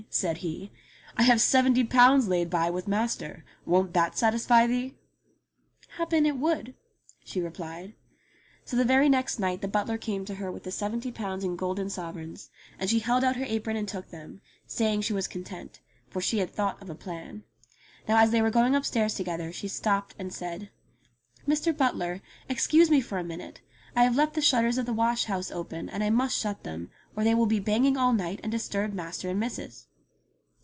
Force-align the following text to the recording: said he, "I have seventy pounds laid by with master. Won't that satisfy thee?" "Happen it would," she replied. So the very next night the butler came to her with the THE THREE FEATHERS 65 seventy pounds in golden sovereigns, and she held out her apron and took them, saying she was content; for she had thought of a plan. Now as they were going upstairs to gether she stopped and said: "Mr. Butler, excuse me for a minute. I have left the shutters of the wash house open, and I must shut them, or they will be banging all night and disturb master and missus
said 0.09 0.39
he, 0.39 0.69
"I 1.15 1.23
have 1.23 1.39
seventy 1.39 1.85
pounds 1.85 2.27
laid 2.27 2.49
by 2.49 2.69
with 2.69 2.85
master. 2.87 3.45
Won't 3.65 3.93
that 3.93 4.17
satisfy 4.17 4.67
thee?" 4.67 4.95
"Happen 5.97 6.25
it 6.25 6.35
would," 6.37 6.73
she 7.23 7.39
replied. 7.39 7.93
So 8.65 8.75
the 8.75 8.83
very 8.83 9.07
next 9.07 9.39
night 9.39 9.61
the 9.61 9.69
butler 9.69 9.97
came 9.97 10.25
to 10.25 10.35
her 10.35 10.51
with 10.51 10.63
the 10.63 10.69
THE 10.69 10.75
THREE 10.75 10.79
FEATHERS 10.87 10.95
65 11.03 11.03
seventy 11.03 11.11
pounds 11.17 11.43
in 11.45 11.55
golden 11.55 11.89
sovereigns, 11.89 12.49
and 12.77 12.89
she 12.89 12.99
held 12.99 13.23
out 13.23 13.37
her 13.37 13.45
apron 13.47 13.77
and 13.77 13.87
took 13.87 14.09
them, 14.09 14.41
saying 14.67 15.01
she 15.01 15.13
was 15.13 15.29
content; 15.29 15.79
for 16.09 16.19
she 16.19 16.39
had 16.39 16.49
thought 16.49 16.81
of 16.81 16.89
a 16.89 16.95
plan. 16.95 17.43
Now 18.05 18.17
as 18.17 18.31
they 18.31 18.41
were 18.41 18.51
going 18.51 18.75
upstairs 18.75 19.13
to 19.13 19.23
gether 19.23 19.53
she 19.53 19.69
stopped 19.69 20.13
and 20.19 20.33
said: 20.33 20.71
"Mr. 21.47 21.77
Butler, 21.77 22.21
excuse 22.49 22.89
me 22.89 22.99
for 22.99 23.17
a 23.17 23.23
minute. 23.23 23.61
I 23.95 24.03
have 24.03 24.17
left 24.17 24.33
the 24.33 24.41
shutters 24.41 24.77
of 24.77 24.87
the 24.87 24.93
wash 24.93 25.25
house 25.25 25.51
open, 25.51 25.87
and 25.87 26.03
I 26.03 26.09
must 26.09 26.37
shut 26.37 26.63
them, 26.63 26.89
or 27.15 27.23
they 27.23 27.35
will 27.35 27.45
be 27.45 27.61
banging 27.61 27.95
all 27.95 28.11
night 28.11 28.41
and 28.43 28.51
disturb 28.51 28.91
master 28.93 29.29
and 29.29 29.39
missus 29.39 29.87